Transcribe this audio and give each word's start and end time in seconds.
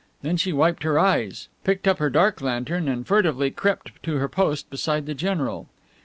Then 0.23 0.35
she 0.35 0.51
wiped 0.51 0.81
her 0.81 0.97
eyes, 0.97 1.47
picked 1.63 1.87
up 1.87 1.99
her 1.99 2.09
dark 2.09 2.41
lantern, 2.41 2.87
and, 2.87 3.05
furtively, 3.05 3.51
crept 3.51 3.91
to 4.01 4.15
her 4.17 4.27
post 4.27 4.67
beside 4.71 5.05
the 5.05 5.13
general. 5.13 5.67